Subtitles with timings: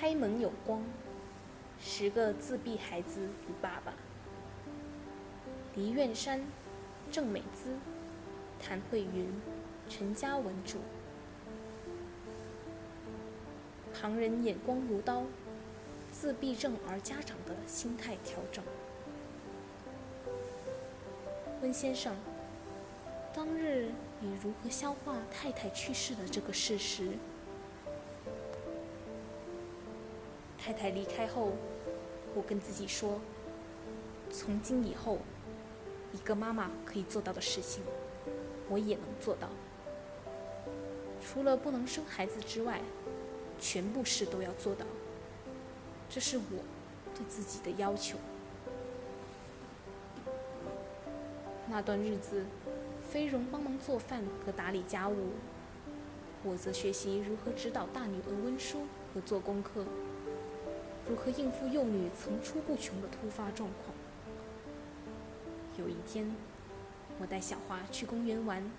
[0.00, 0.82] 开门有光，
[1.78, 3.92] 十个自闭孩子与爸爸。
[5.74, 6.40] 黎苑山、
[7.12, 7.76] 郑美姿、
[8.58, 9.30] 谭慧云、
[9.90, 10.78] 陈嘉文主。
[13.92, 15.24] 旁人眼光如刀，
[16.10, 18.64] 自闭症儿家长的心态调整。
[21.60, 22.16] 温先生，
[23.34, 27.10] 当日你如何消化太太去世的这个事实？
[30.62, 31.52] 太太离开后，
[32.34, 33.18] 我跟自己说：
[34.30, 35.18] 从今以后，
[36.12, 37.82] 一个妈妈可以做到的事情，
[38.68, 39.48] 我也能做到。
[41.22, 42.82] 除了不能生孩子之外，
[43.58, 44.84] 全部事都要做到。
[46.10, 46.62] 这是我
[47.14, 48.18] 对自己的要求。
[51.68, 52.44] 那段日子，
[53.10, 55.30] 菲荣帮忙做饭和打理家务，
[56.42, 58.80] 我则学习如何指导大女儿温书
[59.14, 59.86] 和做功课，
[61.08, 63.94] 如何应付幼女层出不穷的突发状况。
[65.76, 66.34] 有一天，
[67.18, 68.70] 我带小花去公园玩，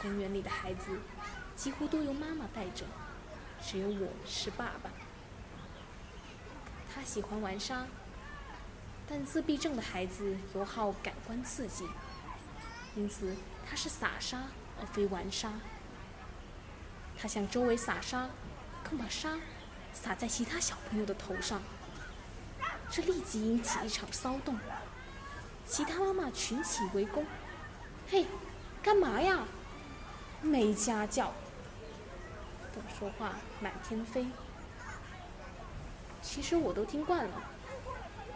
[0.00, 0.98] 公园里的孩子
[1.56, 2.84] 几乎都由妈妈带着，
[3.62, 4.90] 只有我是爸爸。
[6.92, 7.86] 他喜欢玩沙。
[9.12, 11.84] 但自闭症的孩子尤好感官刺激，
[12.94, 13.34] 因此
[13.68, 14.44] 他是撒沙
[14.78, 15.52] 而非玩沙。
[17.18, 18.30] 他向周围撒沙，
[18.88, 19.36] 更把沙
[19.92, 21.60] 撒在其他小朋友的头上，
[22.90, 24.58] 这立即引起一场骚动。
[25.66, 27.24] 其他妈妈群起围攻
[28.10, 28.26] ：“嘿，
[28.82, 29.44] 干嘛呀？
[30.42, 31.32] 没家教！”
[32.74, 34.26] 等说话满天飞。
[36.22, 37.42] 其实我都听惯了。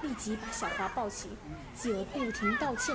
[0.02, 1.30] 立即把小华抱起，
[1.74, 2.94] 继而不停道歉，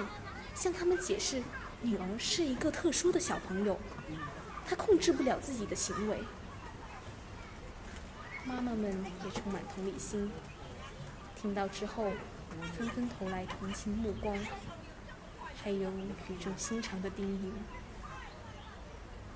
[0.53, 1.41] 向他们解释
[1.81, 3.79] 女儿是一个特殊的小朋友，
[4.67, 6.19] 她控制不了自己的行为。
[8.49, 8.91] 妈妈们
[9.23, 10.31] 也充满同理心，
[11.35, 12.11] 听到之后，
[12.75, 14.35] 纷纷投来同情目光，
[15.55, 17.51] 还有语重心长的叮咛：“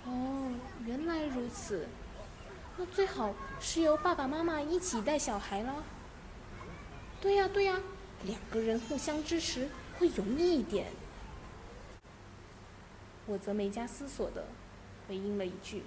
[0.10, 0.52] 哦，
[0.84, 1.88] 原来如此，
[2.76, 5.84] 那最好是由爸爸妈妈一起带小孩了。”
[7.22, 7.80] 对呀对呀，
[8.24, 9.70] 两个人互相支持
[10.00, 10.88] 会容易一点。
[13.28, 14.48] 我则没加思索的
[15.08, 15.84] 回应了一句：“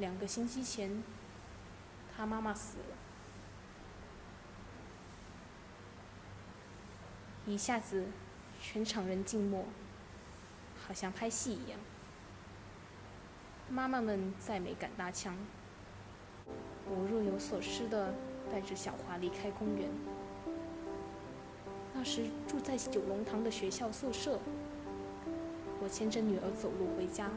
[0.00, 1.04] 两个星期前，
[2.16, 2.96] 他妈妈死了。”
[7.46, 8.06] 一下子，
[8.60, 9.66] 全场人静默，
[10.84, 11.78] 好像拍戏一样。
[13.68, 15.36] 妈妈们再没敢搭腔，
[16.88, 18.12] 我若有所思的。
[18.50, 19.88] 带着小华离开公园。
[21.94, 24.40] 那时住在九龙塘的学校宿舍，
[25.80, 27.30] 我牵着女儿走路回家。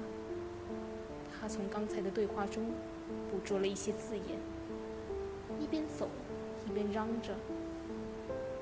[1.43, 2.71] 他从刚才的对话中
[3.29, 4.23] 捕捉了一些字眼，
[5.59, 6.07] 一边走
[6.65, 7.35] 一边嚷着：“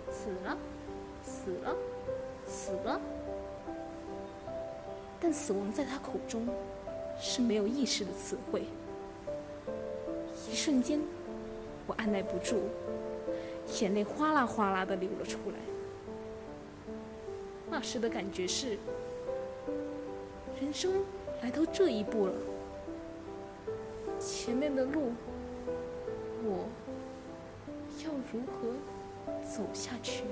[0.10, 0.58] 死了，
[1.22, 1.76] 死了，
[2.44, 3.00] 死了。”
[5.22, 6.48] 但死亡在他口中
[7.20, 8.64] 是没有意识的词汇。
[10.52, 11.00] 一瞬间。
[11.86, 12.62] 我按耐不住，
[13.80, 15.58] 眼泪哗啦哗啦的流了出来。
[17.70, 18.80] 那时的感觉是，
[20.60, 21.04] 人生
[21.44, 22.34] 来到这一步了，
[24.22, 25.12] 前面的路，
[26.44, 26.70] 我
[28.06, 30.24] 要如何走下去？